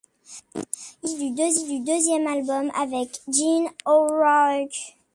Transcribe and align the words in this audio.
Il 1.03 1.37
s'agit 1.37 1.67
du 1.79 1.85
deuxième 1.85 2.25
album 2.25 2.71
avec 2.73 3.21
Jim 3.27 3.67
O'Rourke. 3.85 4.97